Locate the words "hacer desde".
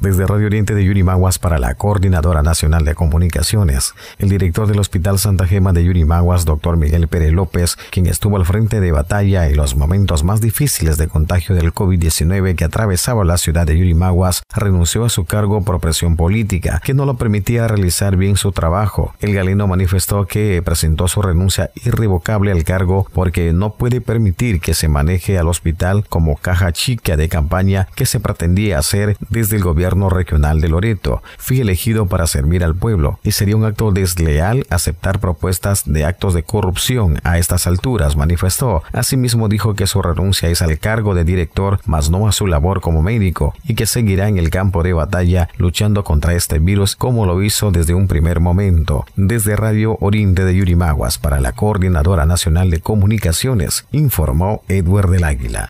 28.78-29.56